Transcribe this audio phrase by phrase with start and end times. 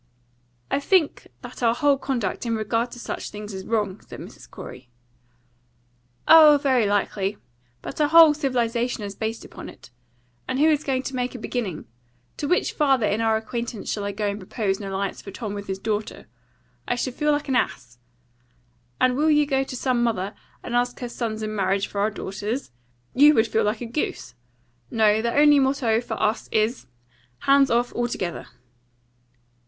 [0.71, 4.49] "I think our whole conduct in regard to such things is wrong," said Mrs.
[4.49, 4.89] Corey.
[6.27, 7.37] "Oh, very likely.
[7.83, 9.91] But our whole civilisation is based upon it.
[10.47, 11.85] And who is going to make a beginning?
[12.37, 15.53] To which father in our acquaintance shall I go and propose an alliance for Tom
[15.53, 16.25] with his daughter?
[16.87, 17.99] I should feel like an ass.
[18.99, 20.33] And will you go to some mother,
[20.63, 22.71] and ask her sons in marriage for our daughters?
[23.13, 24.33] You would feel like a goose.
[24.89, 26.87] No; the only motto for us is,
[27.41, 28.47] Hands off altogether."